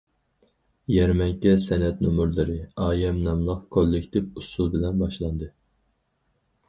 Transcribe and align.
يەرمەنكە 0.93 1.51
سەنئەت 1.65 2.01
نومۇرلىرى« 2.05 2.57
ئايەم» 2.85 3.19
ناملىق 3.29 3.61
كوللېكتىپ 3.77 4.41
ئۇسسۇل 4.41 4.73
بىلەن 4.77 4.99
باشلاندى. 5.05 5.51